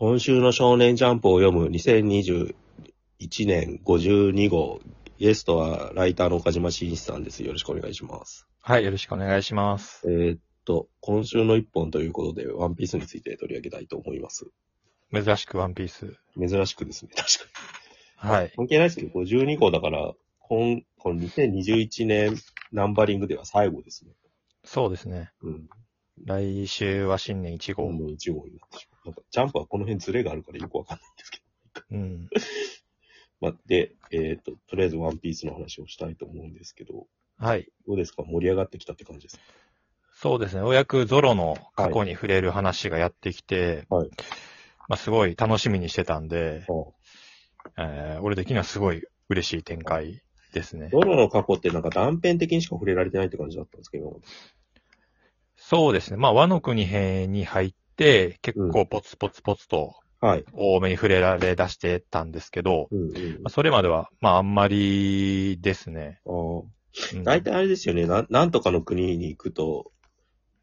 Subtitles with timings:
[0.00, 2.54] 今週の少年ジャンプを読む2021
[3.46, 4.80] 年52号。
[5.18, 7.44] ゲストはライターの岡島真一さんです。
[7.44, 8.46] よろしくお願いします。
[8.62, 10.00] はい、よろしくお願いします。
[10.06, 14.46] えーっと、今週の一本ということで、ワンピースについて取り上げたいと思います。
[15.12, 16.16] 珍しくワンピース。
[16.38, 18.30] 珍しくですね、確かに。
[18.30, 18.52] はい。
[18.56, 20.14] 関係ないですけど、52号だから、
[20.48, 22.36] 今、この2021年
[22.72, 24.12] ナンバリングでは最後ですね。
[24.64, 25.32] そうですね。
[25.42, 25.68] うん。
[26.24, 27.84] 来週は新年1号。
[27.88, 29.06] 今度1号になってしまう。
[29.06, 31.82] なんか、ジャンプはこの辺ズレがあるからよくわかんないんですけど。
[31.92, 32.28] うん。
[33.40, 37.06] まあ、で、えーっと、とりあえずワンピースの話をしたいと思うんですけど、
[37.38, 37.70] はい。
[37.86, 38.22] どうですか？
[38.22, 39.42] 盛り上がってきたって感じですか？
[40.12, 40.60] そうですね。
[40.60, 44.10] ようやくゾロの過去に触れる話がやってきて、はい
[44.88, 46.72] まあすごい楽しみにしてたんで、あ
[47.78, 50.20] えー俺的にはすごい嬉しい展開
[50.52, 50.88] ですね。
[50.90, 54.20] ドロの過去ってなんか断片的にしか触れられてないって感じだったんですけど、
[55.56, 56.16] そうですね。
[56.16, 60.44] まあ和の国編に入って、結構ポツポツポツとはい。
[60.52, 66.20] 多めに触れられ出してたんですけど、うんうんまあ、それまでは、まああんまりですね。
[67.24, 69.92] 大体あれですよねな、なんとかの国に行くと、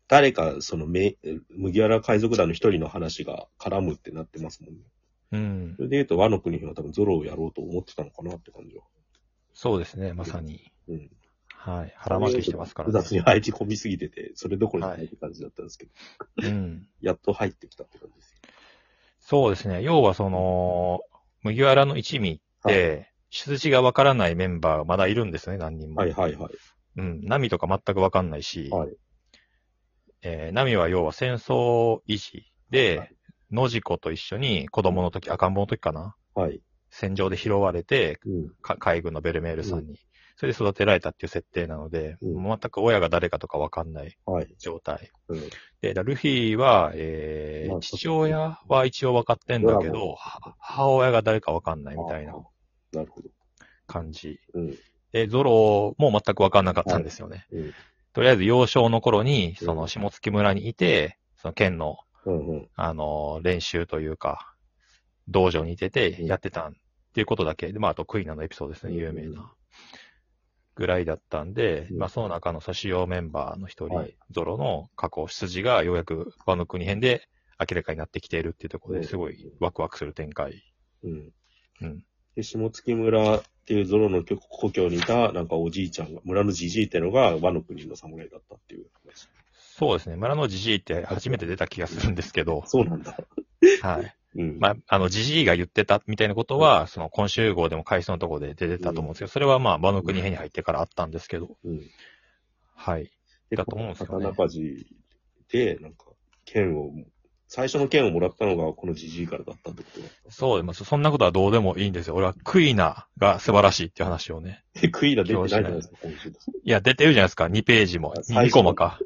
[0.08, 1.18] 誰かそのめ
[1.50, 4.80] 麦わら海賊団の一人の話が絡むってなってますもんね。
[5.32, 5.82] うんそ。
[5.84, 8.84] れで言うと和の国は多分ゾロをやろうと思ってたのかなって感じは。
[9.58, 10.72] そうですね、まさに。
[10.88, 11.10] うん。
[11.48, 11.94] はい。
[11.98, 15.92] 腹巻きしてますから複雑に入り込みすぎてて、それどころじゃないって感じだったんですけど、
[16.44, 16.88] うん。
[17.02, 18.38] やっと入ってきたって感じですよ。
[19.18, 19.82] そうですね。
[19.82, 21.02] 要はその、
[21.42, 26.02] 麦わらの一味って、出自がわからないメンバーがまだいるんですね、何人も。
[26.02, 26.54] はいはいはい。
[26.98, 27.22] うん。
[27.26, 28.96] ナミとか全くわかんないし、はい。
[30.22, 33.18] えーナミは要は戦争維持で、はい
[33.50, 36.62] 野次子と一緒に子供の時、赤ん坊の時かなはい。
[36.90, 38.50] 戦場で拾われて、うん。
[38.62, 40.00] か海軍のベルメールさんに、
[40.36, 44.56] それで育てられたっていう設定なので、うん全く親が誰かとかわかんないはい。
[44.60, 45.12] 状態。
[45.30, 45.42] うん。
[45.82, 52.34] で、だルフィは、えーまあ父親は一応分かってんだけドラゴど、は母親が誰か分かんないみたいな
[52.94, 53.30] なるほど。
[53.88, 54.40] 感じ。
[54.54, 54.78] うん。
[55.12, 57.48] で、ゾロも全く分かんなかったんですよね。
[57.52, 57.74] うん。
[58.14, 62.70] とりあえず幼少の頃に、うんその下月村にいて、その剣の、うんうん。
[62.76, 64.54] あの、練習というか、
[65.28, 66.72] 道場にいててうんやってた
[67.18, 67.72] っていうことだけ。
[67.74, 69.52] で、まあ、あとクイナのエピソードですね、うん有名な。
[70.76, 77.28] ぐらいだったんで、うんまあ、その中の主要メンバーの一人、はいゾロの過去、出自がようやく和の国編で
[77.60, 80.64] 明らかになってきているっていうところうんですごいワクワクする展開。
[81.04, 81.32] うん。
[81.82, 82.04] うん。
[82.36, 89.28] で、下月村っていうゾロの故郷にいた、なんかおじいちゃんが、村のじじいってのが和の国の侍だったっていう話。
[89.56, 90.16] そうですね。
[90.18, 93.18] 村のジジイって初めて出た気がするんですけど、そうなんだ。
[93.82, 94.16] はい。
[94.38, 94.60] うん。
[94.60, 101.82] まあ、あの、ジジイが言ってたみたいなことは、その今週号でも回想のところで出てたと思うんですけど、それはまあ、和の国編に入ってからあったんですけど、うん。
[102.76, 103.12] はい。
[103.50, 104.86] で、だと思うんですよね刀鍛冶
[105.50, 106.06] で、なんか、
[106.46, 106.92] 剣を、
[107.48, 109.90] 最初の剣をもらったのがこのじじいからだったってこ
[110.26, 110.32] と。
[110.32, 112.16] そう、まあ、そそんなことはどうでもいいんですよ。
[112.16, 114.64] 俺はクイナが素晴らしいっていう話をね。
[114.80, 116.30] で、 クイーナ出てないじゃないですか、今週。
[116.30, 116.34] い
[116.66, 117.46] や、出てるじゃないですか。
[117.46, 118.14] 2ページも。
[118.16, 119.00] 2最初コマか。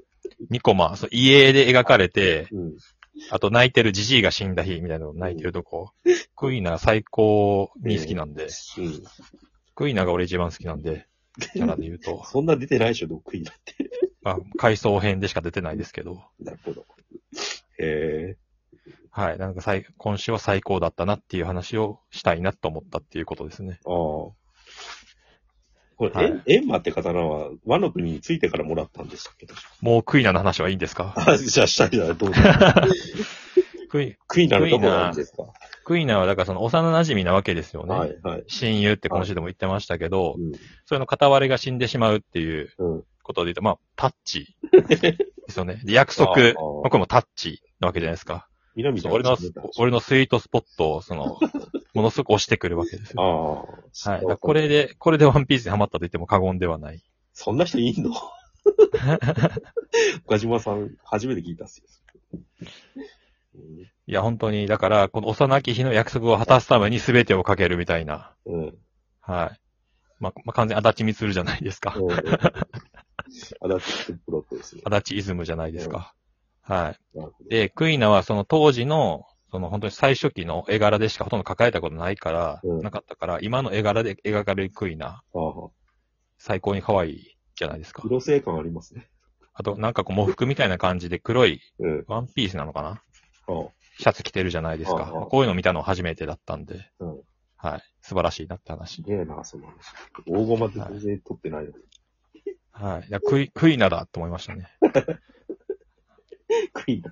[0.49, 0.97] 2コマ。
[0.97, 2.77] そう家で描かれて、うん。
[3.29, 5.91] あと泣いてるジジイが死んだ日みたいなの泣いてるとこ。
[6.35, 9.03] クイナ最高に好きなんで、うん。
[9.75, 11.07] クイナが俺一番好きなんで、
[11.53, 12.23] キャラで言うと。
[12.29, 13.89] そんな出てないでしょ、クイーナって。
[14.21, 16.23] まあ、回想編でしか出てないですけど。
[16.39, 16.85] なるほど。
[17.79, 18.37] へえ。
[19.09, 19.37] はい。
[19.37, 23.79] なんか最、今週は最高だったなっていう話をしたいなと思ったっていうことですね。
[23.85, 24.41] ああ。
[26.01, 29.45] これ、はいエンエンマって刀は和の国についてからもらったんでしたっけ？
[29.81, 31.13] もうクイナの話はいいんですか？
[31.16, 32.41] あ、じゃあしたいない、どうぞ。
[33.89, 35.44] クイ、クイーナのとこなんですか？
[35.85, 37.94] クイナはだからその幼馴染なわけですよね。
[37.94, 38.44] はい、はい。
[38.47, 40.51] 親友って今週でも言ってましたけど、うん。
[40.85, 43.03] それの片割れが死んでしまうっていううん。
[43.23, 45.13] ことで言うと、まあ、タッチ で
[45.50, 45.81] すよね。
[45.84, 46.53] で約束、あー
[46.84, 48.47] 僕もタッチなわけじゃないですか。
[48.75, 49.38] 南そう俺の、
[49.78, 51.38] 俺のスイートスポットを、その、
[51.94, 53.68] ものすごく押してくるわけですあよ。
[54.06, 54.09] あ。
[54.12, 54.38] はい。
[54.40, 57.03] これで、これでワンピースにハマったと言っても過言ではない。
[57.34, 58.11] そんな人いんの？
[60.26, 61.85] 岡島さん、初めて聞いたっすよ。
[64.08, 68.34] いや、本当に、だから、この幼き日の約束を果たすために全てをかけるみたいな。
[68.46, 68.61] うん。
[68.61, 68.78] うん。
[69.22, 69.59] はい。
[70.20, 71.96] まあ、まあ、完全に足立みつるじゃないですか。
[71.97, 72.11] うん。
[72.11, 72.23] あだ
[73.76, 74.82] ってプロットですね。
[74.85, 76.14] 足立イズムじゃないですか。
[76.61, 77.17] はい。
[77.17, 77.49] なるほど。
[77.49, 85.69] で、クイナはその当時の、その本当に最初期の絵柄でしかほとんど描かれたことないから、うんなかったから、今の絵柄で描かれるクイナ、ああ。
[86.37, 88.01] 最高に可愛いじゃないですか。
[88.05, 89.09] 色性感ありますね。
[89.53, 92.05] あと、なんかこう、喪服みたいな感じで黒いうん。
[92.07, 92.89] ワンピースなのかな？
[92.89, 93.69] ああ。
[93.99, 95.27] シャツ着てるじゃないですか。
[95.29, 97.21] こういうの見たの初めてだったんで、うん。
[97.57, 97.81] はい。
[98.01, 99.01] 素晴らしいなってす話。
[99.03, 99.75] げえな、その話。
[100.25, 101.69] 大駒で全然撮ってない。
[102.71, 103.07] はい。
[103.07, 104.69] いや、クイ、クイナだと思いましたね。
[106.73, 107.11] クイーンだ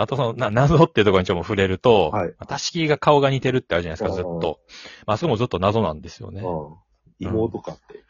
[0.00, 4.60] あとその、な、謎っていうところにちょっと触れると、はいたしきが顔が似てるってあるじゃないですか、ずっと。
[5.06, 6.42] まあ、そこもずっと謎なんですよね。
[6.42, 6.76] うん。
[7.18, 8.04] 妹かって。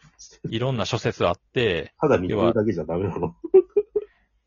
[0.50, 3.35] いろんな諸説あって、 ただ似てるだけじゃダメなの。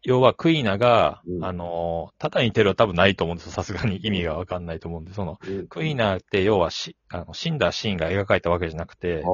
[0.03, 3.51] 要はクイナが、うんあの、ただ似てるは多分ないと思うんですよ。
[3.51, 5.39] さすがに意味がわかんないと思うんで、その、
[5.69, 9.27] クイナって要はし、あの、死んだシーンが描かれたわけじゃなくて、あ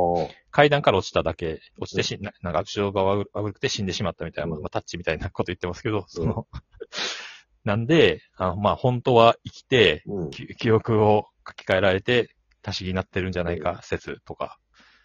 [0.51, 6.47] 階段から落ちただけ、落ちてし、ななんか後ろが悪悪くて死んでしまったみたいな、うんまあ、タッチみたいなこと言ってますけど、その、
[7.67, 10.11] なんで、あまあ、本当は生きて、あ。
[10.11, 10.29] うん。
[10.29, 12.33] き記憶を書き換えられて、
[12.63, 14.57] 足しになってるんじゃないか説とか。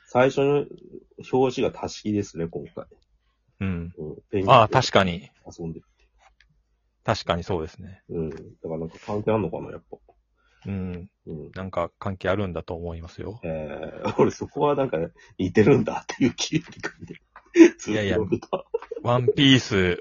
[0.07, 0.65] 最初の
[1.33, 2.85] 表紙がたしきですね、今回。
[3.61, 3.93] うん。
[3.99, 4.17] うん。
[4.31, 5.29] ペンギンああ、確かに。
[5.45, 5.87] 遊んでる。
[7.05, 8.01] 確かにそうですね。
[8.09, 8.31] うん。
[8.31, 9.97] だからなんか関係あんのかな、やっぱ。
[10.67, 11.11] うん。
[11.27, 11.51] うん。
[11.57, 13.41] なんか関係あるんだと思いますよ。
[13.43, 14.99] えー、俺そこはなんか
[15.37, 16.89] 似てるんだっていう気がして。
[17.57, 18.19] ずっといやいや。
[19.03, 20.01] ワンピース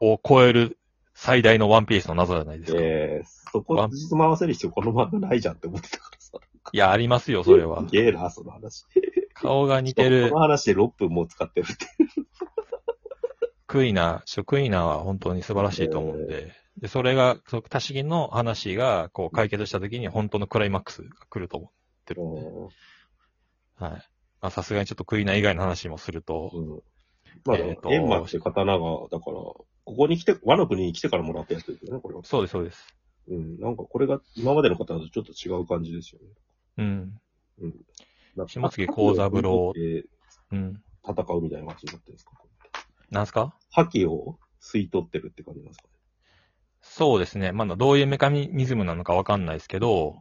[0.00, 0.78] を超える
[1.18, 2.78] 最大のワンピースの謎じゃないですか。
[2.78, 6.38] えー、そこつじつわせる必要この漫画ないじゃんって思ってたからさ。
[6.72, 7.90] いや、ありますよ、それは す。
[7.90, 8.84] げえな、その話。
[9.32, 11.86] 顔が似てるこの話で6分も使ってるって。
[13.66, 21.70] クイナ、ちょクイナは本当に素晴らしいと思うんで、で、それが、その、たしぎの話が、こう、解決した時に本当のクライマックスが来ると思っ
[22.04, 22.40] てるんで、
[23.78, 23.90] はい。
[23.90, 23.98] ま
[24.42, 26.82] あ、さすがにちょっとクイナ以外の話もすると、うん。
[27.46, 29.36] まあ、えーとエンマって刀が、だから、
[29.86, 32.24] ここに来て、和の国に来てからもらったやつですよね、これは。
[32.24, 32.86] そうです、そうです。
[33.28, 33.58] うん。
[33.58, 36.26] なんかこれが今までの刀とちょっと違う感じですよね。
[36.78, 37.20] うん。
[38.36, 40.04] なんか下月幸三郎で
[40.52, 40.82] うん。
[41.08, 42.32] 戦うみたいな感じになってるんですか？
[43.10, 43.54] なんすか？
[43.70, 45.92] 覇気を吸い取ってるって感じなんですかね？
[46.82, 47.52] そうですね。
[47.52, 50.16] まだどういうメカニズムなのかわかんないですけど、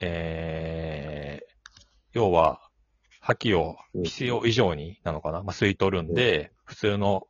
[0.00, 1.78] えー、
[2.12, 2.60] 要は、
[3.20, 7.26] 覇気を必要以上になのかな、まあ、吸い取るんで、普通の、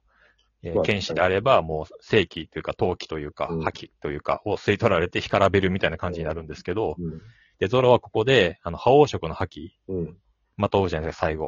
[0.63, 7.21] えーまあ剣士であれば、もう正気というか、陶器というかうん、覇気というか、を吸い取られて干からべるみたいな感じになるんですけど、うん。
[7.59, 10.17] で、ゾロはここで、あの、覇王色の覇気、うん。
[10.57, 11.47] まとうじゃないですか、最後。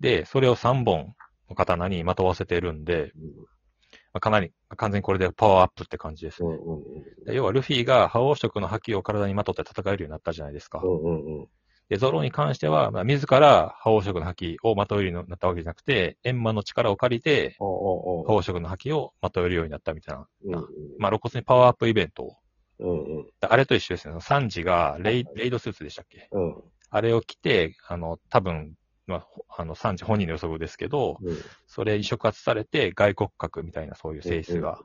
[0.00, 1.14] で、それを3本
[1.48, 3.12] の刀にまとわせてるんで、
[4.12, 6.48] まあかなり、完全にこれでパワーアップって感じですね。
[6.50, 6.74] うん。
[6.74, 6.78] うん。
[6.78, 7.24] うん。
[7.26, 10.80] で要はルフィが覇王色の覇気を体にまとって戦えるようになったじゃないですか。
[10.82, 11.02] うん。
[11.02, 11.40] うん。
[11.40, 11.48] うん。
[11.88, 17.56] で、ゾロに関しては、まあ、自ら覇王色の覇気をまとえるようになったわけじゃなくて、閻魔の力を借りて。
[17.58, 20.26] 覇王色の覇気をまとえるようになったみたいな。
[20.44, 20.54] うん。
[20.54, 20.62] うん。
[20.98, 22.36] まあ、露骨にパワーアップイベントを。
[22.80, 22.90] うん。
[22.90, 23.26] うん。
[23.40, 24.20] あれと一緒ですね。
[24.20, 26.28] サンジがレイレイドスーツでしたっけ？
[26.32, 26.54] うん。
[26.90, 28.74] あれを着て、あの、多分、
[29.06, 31.38] まあ、ほあの、サンジ本人の予測ですけど、うん。
[31.66, 34.78] それに触発されて外国格みたいなそういう性質が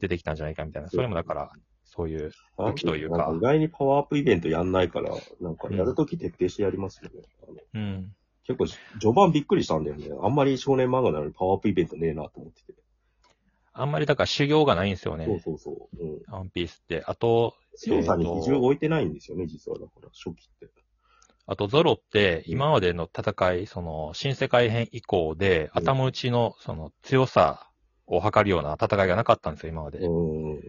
[0.00, 0.88] 出てきたんじゃないかみたいな。
[0.88, 1.50] それもだから、
[1.90, 7.22] そういう、武器というか意外にパワーアップイベントやんないから、なんかやるとき徹底してやりますよね。
[7.42, 8.12] あのうん。
[8.46, 8.66] 結構、
[9.00, 10.08] 序盤びっくりしたんだよね。
[10.22, 12.74] あんまり少年漫画なのにパワーアップイベントねえなと思ってて。
[13.72, 15.26] あんまりだから修行がないんですよね。
[15.26, 16.04] そうそうそう。
[16.04, 16.20] うん。
[16.28, 17.02] ワンピースって。
[17.06, 19.78] あと、強さに比重を置いてないんですよね、実は。
[19.78, 20.68] だから、初期って。
[21.46, 27.68] あとゾロって、今までの戦い、その、新世界編以降で、うん頭打ちの、その、強さ
[28.06, 29.98] を測るような戦いがなかったんですよ、今まで。
[29.98, 30.60] うん。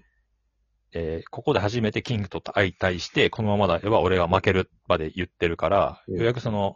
[0.93, 6.75] えーここで初めてキングと相対して、このままでは俺が負けるまで言ってるから、うんようやくその、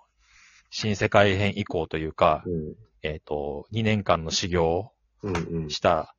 [0.70, 2.76] 新世界編以降というか、うん。
[3.02, 4.92] えっ、と、2年間の修行。
[5.70, 6.16] した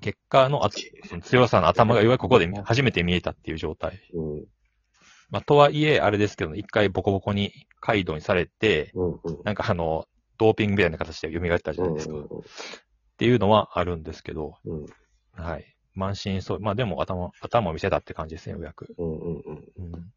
[0.00, 0.70] 結果のあ
[1.08, 4.00] その強さの頭がようやくここで初めて見えたっていう状態。
[4.14, 4.44] うん。
[5.30, 9.10] まあ、とはいえ、あれですけど、一回ボコボコにカイドウにされて、うん。
[9.12, 9.18] うん。
[9.44, 10.06] なんかあの、
[10.38, 12.14] ドーピングみたいな形で蘇ったじゃないですか。
[12.14, 12.16] っ
[13.18, 14.86] ていうのはあるんですけど、うん。
[15.32, 15.76] はい。
[15.94, 16.60] 満身そう。
[16.60, 18.94] まあでも頭、頭を見せたって感じですね、ようやく。
[18.98, 19.18] うん。
[19.18, 19.36] うん。
[19.36, 19.64] うん。
[19.76, 20.12] うん。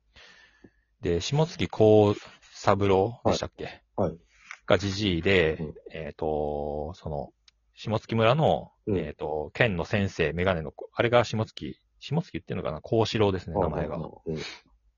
[1.01, 2.15] で、下月幸
[2.53, 3.84] 三郎でしたっけ？
[3.96, 4.18] はい。
[4.65, 7.34] がじじいで、うんえっ、と、その、
[7.75, 12.82] 下月村の、うんえっ、と、県の先生、メガネの子、あれが下月、下月言ってんのかな？
[12.82, 13.98] 幸四郎ですね、名前が。
[13.98, 14.38] うん。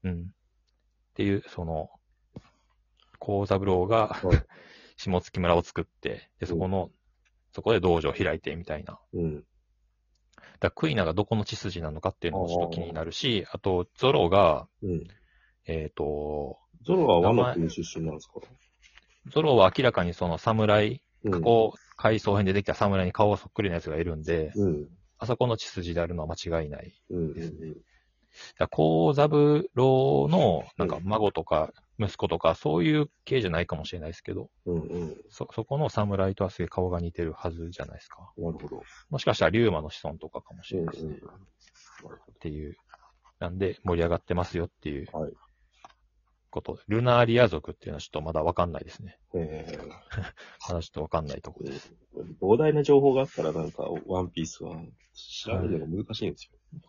[0.03, 0.21] うん。
[0.21, 0.25] っ
[1.15, 1.89] ていう、その、
[3.19, 4.37] 幸三郎がはい、
[4.97, 6.91] 下月村を作って、で、そこの、
[7.53, 8.99] そこで道場を開いてみたいな。
[9.13, 9.43] うん。
[10.59, 15.07] だクイナがどこの血筋なのかっていうのもちょっと気になるし、あと、ゾロが、うん。
[15.67, 18.39] えっ、と、ゾロは和の国出身なんですか？
[19.31, 21.31] ゾロは明らかにその侍、うん。
[21.31, 24.87] 過去回想編でできた侍に顔そっくりなやつがいるんで、うん。
[25.17, 26.93] あそこの血筋であるのは間違いない。
[27.09, 27.33] うん。
[27.33, 27.79] ですねだか
[28.59, 34.81] ら幸三郎の、なんか孫とか息子とか、そういう系じゃないかもしれないですけど、うん。
[34.81, 35.15] うん。
[35.29, 38.31] そ、そこの侍とはすげえ顔が似てるはずじゃないですか。
[38.37, 38.83] なるほど。
[39.09, 40.85] もしかしたら竜馬の子孫とかかもしうん。
[40.85, 41.19] れないですね。
[42.03, 42.13] うん。
[42.13, 42.75] っていう。
[43.39, 45.33] なんで、盛り上がってますよっていうはい
[46.49, 46.79] こと。
[46.87, 49.17] ルナーリア族っていうのはちょっとまだわかんないですね。
[49.35, 49.77] えー
[50.67, 51.93] まだちょっとわかんないところです。
[52.41, 54.81] 膨大な情報があったらなんか、ワンピースは
[55.13, 56.79] 調べるのが難しいんですよ。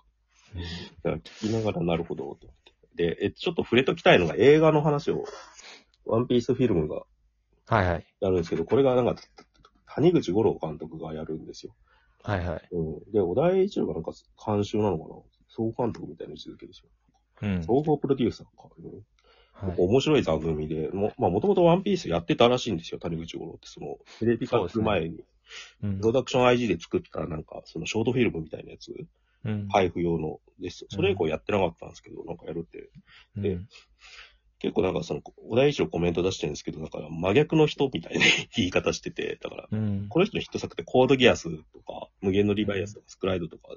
[1.03, 2.49] だから聞きながらなるほど、と。
[2.97, 5.25] で、え、ちょっと触れときたいのが映画の話を、
[6.05, 7.03] ワンピースフィルムが
[7.69, 8.07] はいはい。
[8.21, 9.21] やるんですけど、これがなんか、
[9.87, 11.75] 谷口五郎監督がやるんですよ。
[12.23, 12.69] はいはい。
[12.73, 13.12] うん。
[13.12, 14.12] で、小田栄一郎がなんか
[14.45, 15.21] 監修なのかな？
[15.49, 16.88] 総監督みたいな位置づけですよ。
[17.43, 17.62] うん。
[17.65, 18.69] 総合プロデューサーか。
[18.79, 23.69] うんはい、面白い座組で、もまあもともとワンピースやってたらしいんですよ、谷口五郎って。
[23.69, 25.25] その、テレビ化する前に、
[25.83, 29.09] うんプロダクション IG で作ったなんか、そのショートフィルムみたいなやつ、うん。
[29.71, 30.87] 配布用のです。
[30.88, 32.91] それ以降やってなかったんですけど、なんかやるって。
[33.37, 33.69] でうん
[34.59, 38.25] 結構なんかその、小田栄一郎コメント出してるんですけど、だから真逆の人みたいな
[38.57, 40.07] 言い方してて、だから、うん。
[40.09, 43.76] この人のヒット作ってコードギアスとか、無限のリバイアスとか、スクライドとか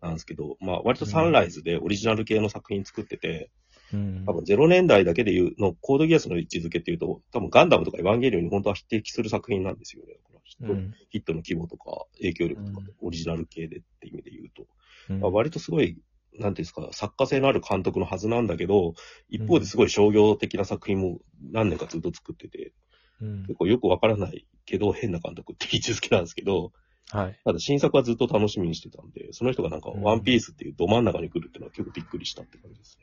[0.00, 3.50] なんですけど、まあ割とサンライズでオリジナル系の作品作ってて、
[3.92, 10.16] うん多分0年代だけで言うの、コードギアスの位置づけっていうと、多分ガンダムとかエヴァンゲリオンに本当は匹敵する作品なんですよね。
[10.42, 14.66] ヒット,、うんヒットの規模とか影響力とかうん、オリジナル系でっていう意味で言うと。
[15.10, 15.98] うんまあ、割とすごい、
[16.38, 18.94] なんていうんですか、作家性のある監督のはずなんだけど、
[19.28, 21.20] 一方ですごい商業的な作品も
[21.50, 22.72] 何年かずっと作ってて、
[23.20, 26.72] うん結構よくわからないけど変な監督って位置づけなんですけど、
[27.10, 27.38] はい。
[27.44, 32.98] ただ新作はずっと楽しみにしてたんで、その人がなんかうんワンピースっていうど真ん中に来るっていうのは結構びっくりしたって感じです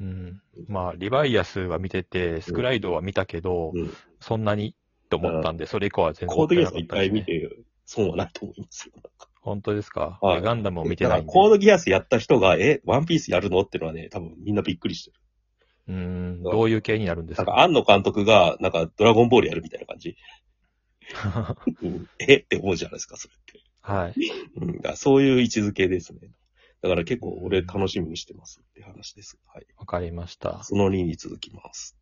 [0.00, 0.42] うん。
[0.66, 3.82] まあ、リバイアスは見てて、スクライドは見たけど、ね。
[3.82, 3.94] うん。
[4.18, 4.74] そんなに
[5.10, 7.50] と思ったんで、それ以降は全然コードギアス一回見て、
[7.84, 8.94] 損はないと思いますよ。
[9.40, 11.28] 本当ですか、はいガンダムを見てだかないんで。
[11.28, 13.60] らコードギアスやった人が、え、ワンピースやるの？
[13.60, 15.16] ってのはね、多分みんなびっくりしてる。
[15.88, 16.42] うん。
[16.42, 17.44] どういう系になるんですか？
[17.44, 20.16] なんか、庵野監督が、なんか、ドラゴンボールやるみたいな感じ。
[21.82, 22.36] うんえ？
[22.36, 23.60] って思うじゃないですか、それって。
[23.80, 24.14] はい。
[24.56, 26.20] うん、だからそういう位置づけですね。
[26.82, 29.38] だから結構俺楽しみにしてますって話です。
[29.52, 29.66] はい。
[29.76, 30.62] わかりました。
[30.62, 31.96] その2に続きます。